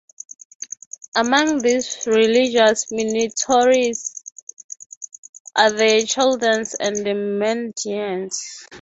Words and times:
Among 1.15 1.59
these 1.61 2.07
religious 2.07 2.91
minorities 2.91 4.23
are 5.55 5.69
the 5.71 6.07
Chaldeans 6.07 6.73
and 6.73 6.95
the 7.05 7.13
Mandaeans. 7.13 8.35